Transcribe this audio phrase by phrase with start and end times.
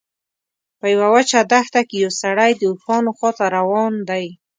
[0.79, 4.25] په یوه وچه دښته کې یو سړی د اوښانو خواته روان دی.